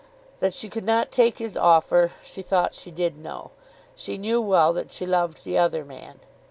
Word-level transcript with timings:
That 0.39 0.55
she 0.55 0.67
could 0.67 0.83
not 0.83 1.11
take 1.11 1.37
his 1.37 1.55
offer, 1.55 2.09
she 2.25 2.41
thought 2.41 2.73
she 2.73 2.89
did 2.89 3.19
know. 3.19 3.51
She 3.95 4.17
knew 4.17 4.41
well 4.41 4.73
that 4.73 4.89
she 4.89 5.05
loved 5.05 5.43
the 5.45 5.59
other 5.59 5.85
man. 5.85 6.21